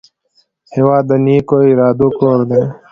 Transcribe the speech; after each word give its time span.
هېواد 0.73 1.03
د 1.09 1.11
نیکو 1.25 1.57
ارادو 1.71 2.07
کور 2.19 2.39
دی. 2.49 2.61